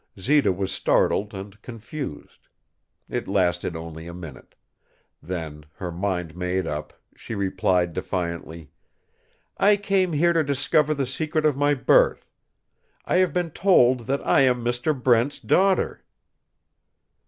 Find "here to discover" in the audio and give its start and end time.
10.13-10.95